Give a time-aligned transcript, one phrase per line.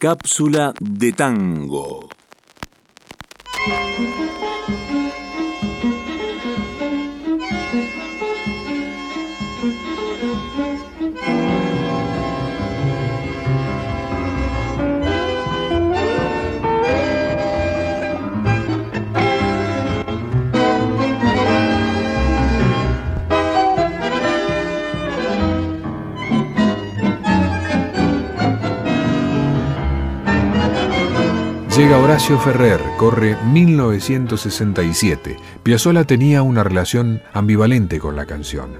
[0.00, 2.08] Cápsula de tango.
[31.78, 35.36] Llega Horacio Ferrer, corre 1967.
[35.62, 38.70] Piazzolla tenía una relación ambivalente con la canción.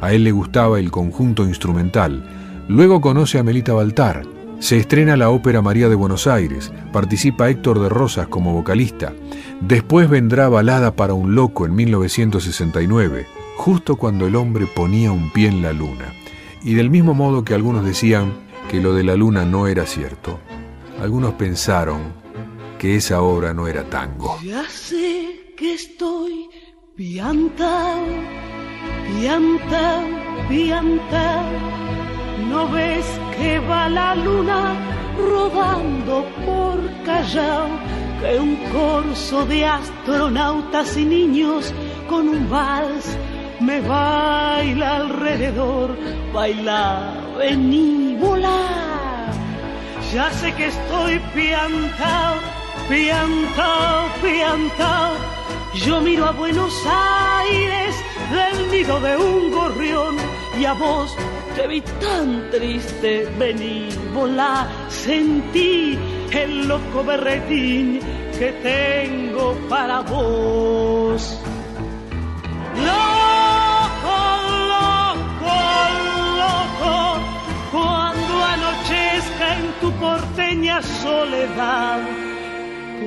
[0.00, 2.26] A él le gustaba el conjunto instrumental.
[2.66, 4.22] Luego conoce a Melita Baltar.
[4.58, 6.72] Se estrena la ópera María de Buenos Aires.
[6.94, 9.12] Participa Héctor de Rosas como vocalista.
[9.60, 13.26] Después vendrá Balada para un loco en 1969,
[13.58, 16.14] justo cuando el hombre ponía un pie en la luna.
[16.62, 18.32] Y del mismo modo que algunos decían
[18.70, 20.40] que lo de la luna no era cierto,
[21.02, 22.24] algunos pensaron
[22.78, 24.38] que esa obra no era tango.
[24.42, 26.48] Ya sé que estoy
[26.94, 28.06] piantao,
[29.06, 30.04] piantao,
[30.48, 31.50] piantao.
[32.50, 34.74] ¿No ves que va la luna
[35.16, 37.68] rodando por Callao?
[38.20, 41.72] Que un corso de astronautas y niños
[42.08, 43.16] con un vals
[43.60, 45.96] me baila alrededor.
[46.32, 49.32] Baila, vení, volar.
[50.12, 52.55] Ya sé que estoy piantao
[52.88, 55.14] piantao, piantao.
[55.74, 57.94] Yo miro a Buenos Aires
[58.30, 60.16] del nido de un gorrión
[60.58, 61.14] y a vos
[61.54, 65.98] te vi tan triste, vení, volá, sentí
[66.30, 68.00] el loco berretín
[68.38, 71.38] que tengo para vos.
[72.88, 74.18] Loco,
[74.72, 75.56] loco,
[76.42, 77.20] loco,
[77.70, 82.25] cuando anochezca en tu porteña soledad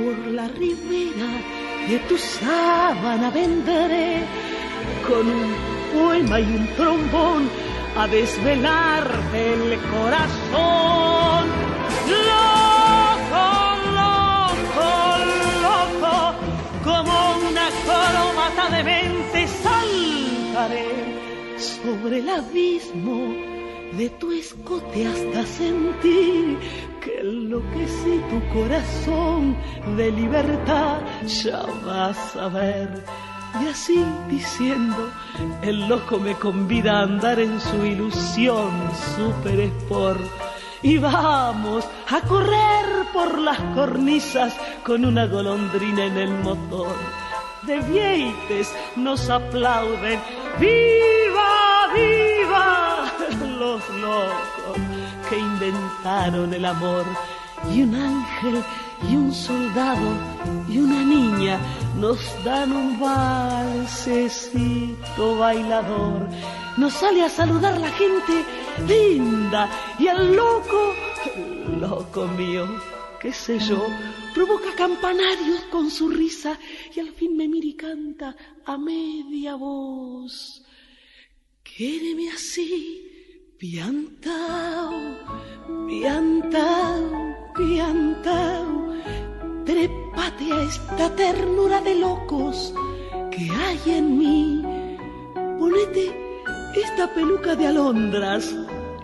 [0.09, 1.29] por la ribera
[1.87, 4.21] de tu sábana vendré
[5.07, 5.53] con un
[5.93, 7.49] poema y un trombón
[7.97, 11.43] a desvelarte el corazón.
[12.29, 13.47] Loco,
[13.99, 14.89] loco,
[15.67, 16.15] loco,
[16.83, 17.15] como
[17.49, 20.89] una coromata de mente saltaré
[21.57, 23.19] sobre el abismo
[23.97, 26.57] de tu escote hasta sentir
[26.99, 29.55] que enloquecí tu corazón
[29.97, 33.03] de libertad, ya vas a ver.
[33.61, 35.09] Y así diciendo,
[35.61, 38.71] el loco me convida a andar en su ilusión
[39.15, 40.21] super sport.
[40.81, 44.55] Y vamos a correr por las cornisas
[44.85, 46.95] con una golondrina en el motor.
[47.63, 50.19] De vieites nos aplauden,
[50.59, 51.18] ¡viva,
[56.53, 57.05] el amor.
[57.73, 58.63] Y un ángel
[59.09, 60.17] y un soldado
[60.69, 61.59] y una niña
[61.97, 64.57] nos dan un valsecito
[65.37, 66.27] bailador.
[66.77, 68.45] Nos sale a saludar la gente
[68.87, 69.69] linda
[69.99, 70.93] y el loco,
[71.79, 72.67] loco mío,
[73.19, 73.85] qué sé yo,
[74.33, 76.57] provoca campanarios con su risa
[76.95, 78.35] y al fin me mira y canta
[78.65, 80.63] a media voz.
[81.63, 83.08] Quéreme así
[83.59, 84.93] Piantao,
[85.85, 87.03] piantao,
[87.57, 88.71] piantao,
[89.65, 92.73] trépate a esta ternura de locos
[93.33, 94.63] que hay en mí.
[95.59, 96.05] Ponete
[96.73, 98.55] esta peluca de alondras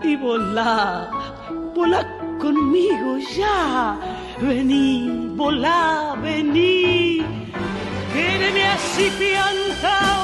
[0.02, 1.10] y volá,
[1.74, 2.00] volá
[2.40, 4.00] conmigo ya.
[4.40, 7.20] Vení, volá, vení.
[8.10, 10.15] Quéreme así piantao,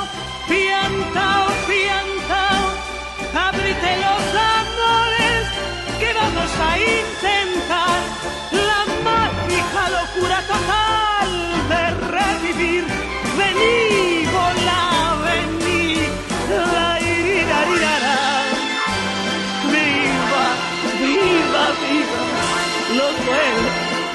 [22.97, 23.63] loco él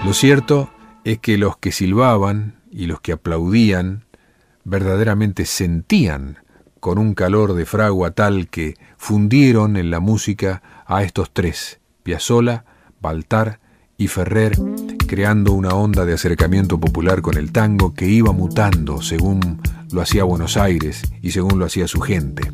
[0.05, 0.69] Lo cierto
[1.03, 4.05] es que los que silbaban y los que aplaudían
[4.63, 6.37] verdaderamente sentían
[6.87, 12.63] con un calor de fragua tal que fundieron en la música a estos tres, Piazzolla,
[13.01, 13.59] Baltar
[13.97, 14.57] y Ferrer,
[15.05, 19.59] creando una onda de acercamiento popular con el tango que iba mutando según
[19.91, 22.49] lo hacía Buenos Aires y según lo hacía su gente.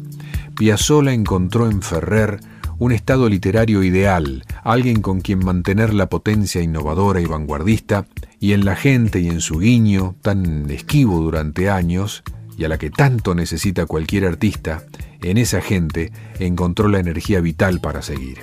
[0.57, 2.39] Piazzolla encontró en Ferrer
[2.79, 8.07] un estado literario ideal, alguien con quien mantener la potencia innovadora y vanguardista,
[8.39, 12.23] y en la gente y en su guiño, tan esquivo durante años,
[12.57, 14.83] y a la que tanto necesita cualquier artista,
[15.21, 18.39] en esa gente encontró la energía vital para seguir.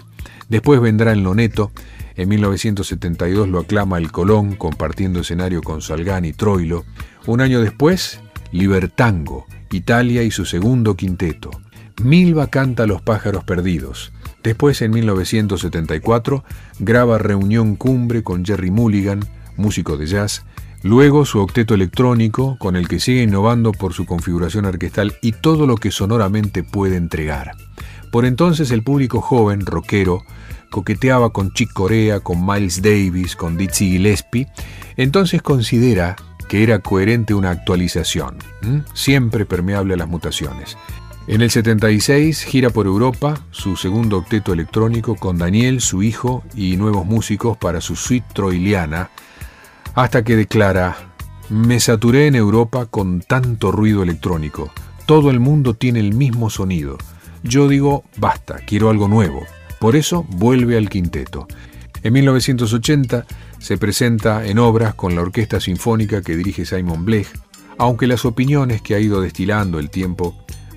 [0.48, 1.70] Después vendrá en lo neto,
[2.16, 6.84] en 1972 lo aclama el Colón compartiendo escenario con Salgán y Troilo.
[7.26, 8.20] Un año después,
[8.52, 11.50] Libertango, Italia y su segundo quinteto.
[12.02, 14.12] Milva canta Los pájaros perdidos.
[14.42, 16.44] Después, en 1974,
[16.78, 19.20] graba Reunión Cumbre con Jerry Mulligan,
[19.56, 20.44] músico de jazz.
[20.82, 25.66] Luego su octeto electrónico, con el que sigue innovando por su configuración orquestal y todo
[25.66, 27.52] lo que sonoramente puede entregar.
[28.10, 30.24] Por entonces el público joven, rockero,
[30.70, 34.46] coqueteaba con Chick Corea, con Miles Davis, con Dizzy Gillespie,
[34.96, 36.16] entonces considera
[36.48, 38.38] que era coherente una actualización,
[38.94, 40.76] siempre permeable a las mutaciones.
[41.26, 46.76] En el 76 gira por Europa su segundo octeto electrónico con Daniel, su hijo y
[46.76, 49.10] nuevos músicos para su suite troiliana,
[50.02, 50.96] hasta que declara,
[51.50, 54.72] me saturé en Europa con tanto ruido electrónico,
[55.04, 56.96] todo el mundo tiene el mismo sonido.
[57.42, 59.44] Yo digo, basta, quiero algo nuevo.
[59.78, 61.46] Por eso vuelve al quinteto.
[62.02, 63.26] En 1980
[63.58, 67.28] se presenta en obras con la Orquesta Sinfónica que dirige Simon Blech,
[67.76, 70.34] aunque las opiniones que ha ido destilando el tiempo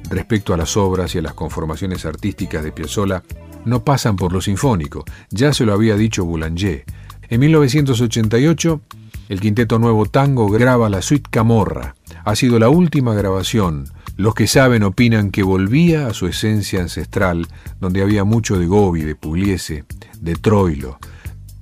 [0.10, 3.24] respecto a las obras y a las conformaciones artísticas de Piazzolla
[3.64, 6.84] no pasan por lo sinfónico, ya se lo había dicho Boulanger.
[7.30, 8.82] En 1988,
[9.30, 11.96] el Quinteto Nuevo Tango graba la suite Camorra.
[12.26, 13.86] Ha sido la última grabación.
[14.16, 17.48] Los que saben opinan que volvía a su esencia ancestral,
[17.80, 19.86] donde había mucho de Gobi, de Pugliese,
[20.20, 21.00] de Troilo.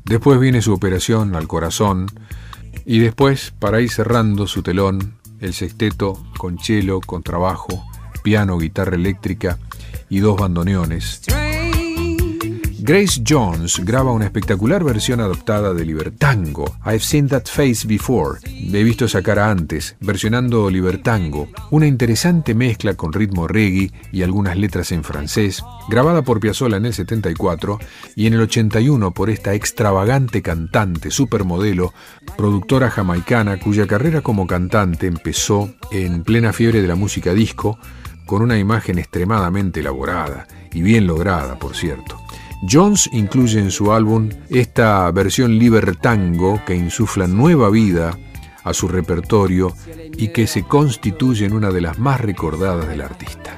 [0.03, 2.07] Después viene su operación al corazón,
[2.85, 7.85] y después, para ir cerrando su telón, el sexteto con cello, con trabajo,
[8.23, 9.57] piano, guitarra eléctrica
[10.09, 11.21] y dos bandoneones.
[12.83, 18.83] Grace Jones graba una espectacular versión adoptada de Libertango, I've Seen That Face Before, he
[18.83, 24.91] visto esa cara antes, versionando Libertango, una interesante mezcla con ritmo reggae y algunas letras
[24.93, 27.77] en francés, grabada por Piazzolla en el 74
[28.15, 31.93] y en el 81 por esta extravagante cantante, supermodelo,
[32.35, 37.77] productora jamaicana cuya carrera como cantante empezó en plena fiebre de la música disco,
[38.25, 42.17] con una imagen extremadamente elaborada y bien lograda, por cierto.
[42.69, 48.17] Jones incluye en su álbum esta versión libertango que insufla nueva vida
[48.63, 49.73] a su repertorio
[50.15, 53.50] y que se constituye en una de las más recordadas del artista.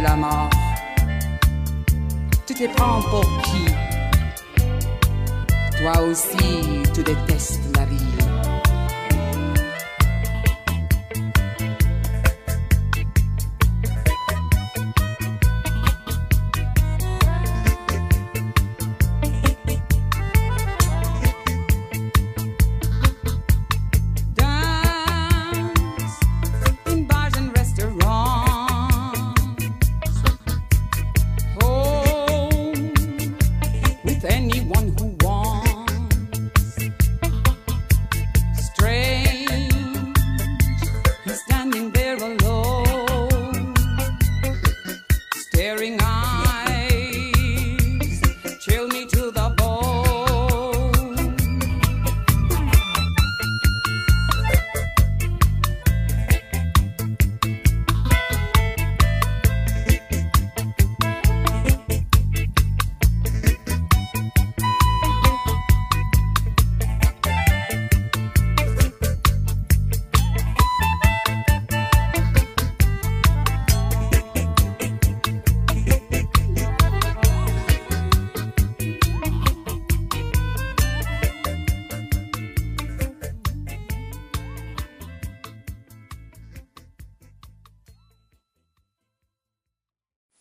[0.00, 0.50] la mort.
[2.46, 3.64] Tu te prends pour qui?
[5.78, 8.65] Toi aussi, tu détestes la vie.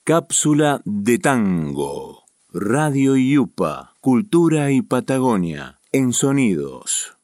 [0.08, 2.26] Cápsula de tango.
[2.54, 7.15] Radio Yupa, Cultura y Patagonia, en sonidos.